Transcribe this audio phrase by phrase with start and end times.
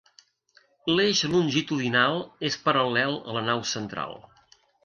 [0.91, 2.19] L'eix longitudinal
[2.51, 4.21] és paral·lel a la nau central.